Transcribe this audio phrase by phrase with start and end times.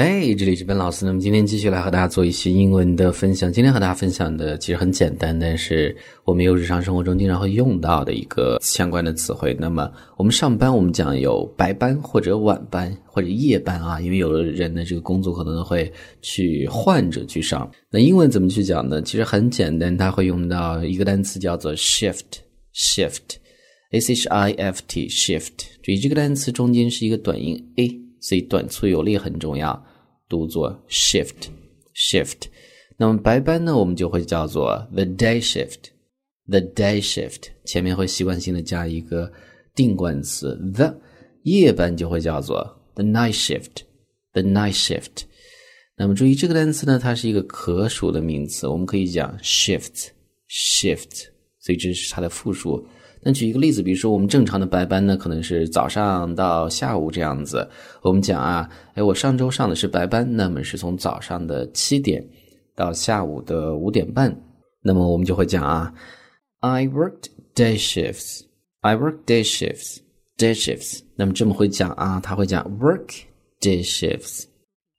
[0.00, 1.04] 嘿，这里是本老师。
[1.04, 3.52] 那么今天继续来和大家做一些英文的分享。
[3.52, 9.56] 今天和大家分享的其实很简单，但是我们有日常生活中经常会用到的一个相关的词汇。
[9.58, 17.68] 那么我们上班，我们讲有白班或者晚班或者夜班啊，因为有的人的，这个工作可能会去换着去上。
[17.90, 19.02] 那英文怎么去讲呢？
[19.02, 25.54] 其实很简单，它会用到一个单词叫做 shift，shift，s h i f t，shift。
[25.82, 28.07] 注意这个单词中间是一个短音 a。
[28.20, 29.84] 所以短促有力很重要，
[30.28, 31.48] 读作 shift
[31.94, 32.48] shift。
[32.96, 35.90] 那么白班呢，我们就会叫做 the day shift
[36.48, 39.32] the day shift，前面会习惯性的加一个
[39.74, 40.94] 定冠词 the。
[41.44, 42.58] 夜班就会叫做
[42.94, 43.82] the night shift
[44.32, 45.22] the night shift。
[45.96, 50.08] 那么注意这个单词呢，它是一个可数的名词，我们可以讲 shift
[50.50, 51.26] shift，
[51.60, 52.86] 所以这是它的复数。
[53.22, 57.68] 那举一个例子，比如说我们正常的白班呢，可能是早上到下午这样子。
[58.02, 62.24] 我们讲啊，哎，我上周上的是白班，那么是从早上的七点
[62.74, 64.34] 到下午的五点半。
[64.82, 65.92] 那么我们就会讲啊
[66.60, 68.42] ，I worked day shifts.
[68.80, 69.98] I work day shifts.
[70.38, 71.00] Day shifts.
[71.16, 73.24] 那么这么会讲啊，他会讲 work
[73.60, 74.44] day shifts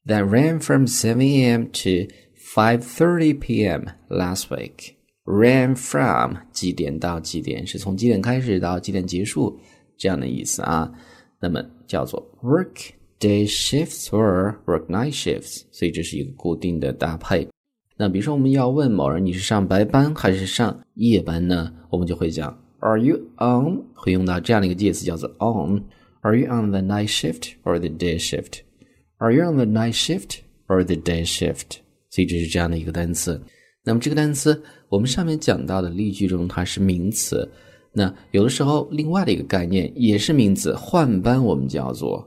[0.06, 1.68] that ran from 7 a.m.
[1.68, 2.14] to
[2.54, 3.86] 5:30 p.m.
[4.10, 4.99] last week.
[5.30, 9.60] Ran from 几点到几点是从几点开始到几点结束
[9.96, 10.92] 这样的意思啊？
[11.40, 17.48] 那么叫做 work day shifts or work night shifts，所以这是一个固定的搭配。
[17.96, 21.72] 那比如说我们要问某人你是上白班还是上夜班呢？
[21.92, 23.84] 我们就会讲 Are you on？
[23.94, 25.84] 会用到这样的一个介词叫做 on。
[26.22, 30.84] Are you on the night shift or the day shift？Are you on the night shift or
[30.84, 31.82] the day shift？
[32.10, 33.40] 所以这是这样的一个单词。
[33.86, 37.50] 那么这个单词，我们上面讲到的例句中，它是名词。
[37.92, 42.24] 那有的时候，另外的一个概念也是名词，换班我们叫做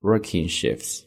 [0.00, 1.00] working shifts。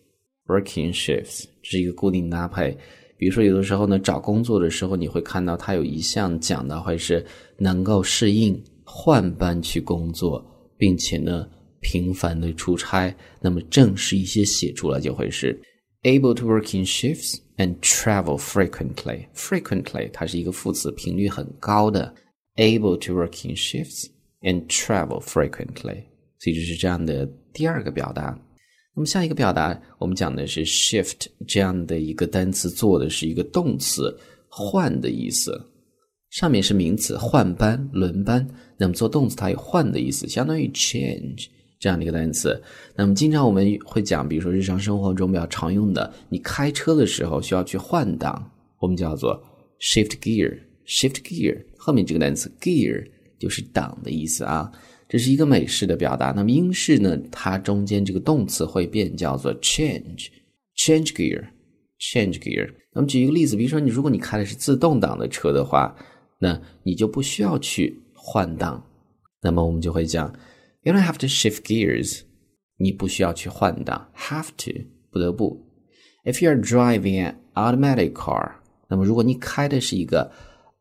[0.47, 2.77] working shifts 这是一个固定搭配。
[3.17, 7.25] 比如说，有的时候呢，找工作的时候，你会看到它有一项讲的会是
[7.57, 10.45] 能够适应换班去工作，
[10.77, 11.47] 并且呢
[11.79, 13.15] 频繁的出差。
[13.39, 15.57] 那么正式一些写出来就会是
[16.03, 17.39] able to working shifts。
[17.57, 19.27] And travel frequently.
[19.35, 22.13] Frequently，它是一个副词，频率很高的。
[22.55, 24.05] Able to work in shifts
[24.41, 26.03] and travel frequently，
[26.39, 28.39] 所以这是这样的第二个表达。
[28.95, 34.17] 那么下一个表达，我们讲的是 shift 这样的一个单词，做的是一个动词，
[34.47, 35.61] 换的意思。
[36.29, 38.47] 上面是名词，换班、轮班。
[38.77, 41.47] 那么做动词，它有换的意思，相当于 change。
[41.77, 42.59] 这样的一个单词，
[42.95, 49.39] 那么经常我们会讲，比如说日常生活中比较常用的，你开车的时候需要去换挡，我们叫做
[49.79, 50.57] shift gear。
[50.87, 53.03] shift gear 后面这个单词 gear
[53.39, 54.71] 就是挡的意思啊，
[55.09, 56.31] 这是一个美式的表达。
[56.31, 62.71] 那么英式呢，它中间这个动词会变，叫做 change，change gear，change gear。
[62.93, 65.95] 那么举一个例子，比如说你如果你开的是自动挡的车的话，
[66.39, 68.81] 那你就不需要去换挡，
[69.41, 70.33] 那么我们就会讲。
[70.84, 72.22] You don't have to shift gears.
[72.76, 75.66] 你不需要去换挡，have to 不得不。
[76.24, 78.52] If you are driving an automatic car，
[78.88, 80.32] 那么如果你开的是一个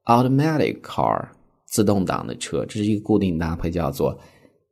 [0.05, 1.29] automatic car
[1.65, 4.19] 自动挡的车，这是一个固定搭配，叫做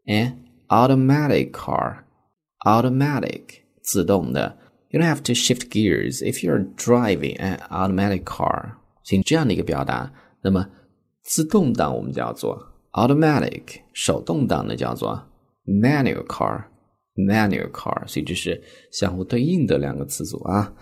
[0.05, 0.33] an
[0.69, 3.43] automatic car。automatic
[3.83, 4.57] 自动的。
[4.89, 8.77] You don't have to shift gears if you're driving an automatic car。
[9.03, 10.11] 行这样的一个表达，
[10.41, 10.67] 那么
[11.23, 12.57] 自动挡我们叫做
[12.92, 15.20] automatic 手动挡的叫做
[15.66, 20.72] manual car，manual car，所以这是相互对应的两个词组啊。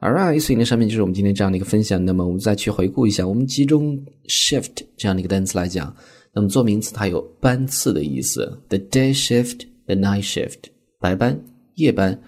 [0.00, 2.04] Alright，所以呢上面就是我们今天这样的一个分享。
[2.04, 3.96] 那么我们再去回顾一下，我们集中
[4.28, 5.94] shift 这样的一个单词来讲，
[6.34, 10.58] 那么做名词它有班次的意思，the day shift，the night shift，
[11.00, 11.40] 白班、
[11.76, 12.20] 夜班，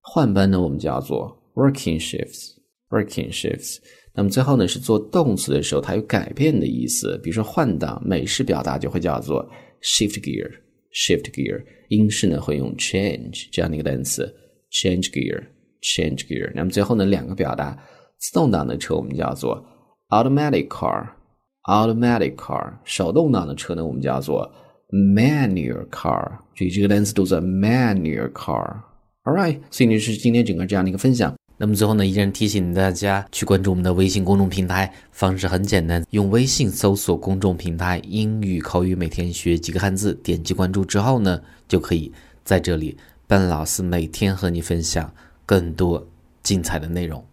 [0.00, 3.76] 换班呢我们叫做 working shifts，working shifts。
[4.16, 9.46] 那么最后呢，是做动词的时候，它有改变的意思，比如说换挡，美式表达就会叫做
[9.82, 14.34] shift gear，shift gear，英式呢会用 change 这样的一个单词
[14.72, 16.50] ，change gear，change gear。
[16.54, 17.78] 那么最后呢，两个表达，
[18.18, 19.62] 自动挡的车我们叫做
[20.08, 24.50] automatic car，automatic car，手动挡的车呢我们叫做
[24.90, 28.80] manual car，注意这个单词读作 manual car。
[29.24, 31.36] All right，所以呢是今天整个这样的一个分享。
[31.58, 42.12] 那么最后呢，依然提醒大家去关注我们的微信公众平台，方式很简单，用微信搜索公众平台“英语口语每天学几个汉字”，点击关注之后呢，就可以
[42.44, 42.94] 在这里，
[43.26, 45.10] 笨老师每天和你分享
[45.46, 46.06] 更多
[46.42, 47.24] 精彩的内容。